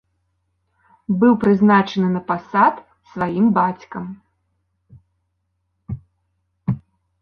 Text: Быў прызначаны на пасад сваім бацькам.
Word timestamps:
Быў 1.23 1.33
прызначаны 1.43 2.07
на 2.15 2.21
пасад 2.33 2.75
сваім 3.13 3.55
бацькам. 3.61 4.11